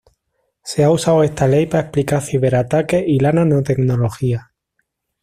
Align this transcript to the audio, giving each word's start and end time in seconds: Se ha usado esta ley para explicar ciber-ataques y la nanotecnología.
Se 0.63 0.83
ha 0.83 0.89
usado 0.89 1.21
esta 1.23 1.47
ley 1.47 1.67
para 1.67 1.83
explicar 1.83 2.23
ciber-ataques 2.23 3.03
y 3.05 3.19
la 3.19 3.31
nanotecnología. 3.33 4.51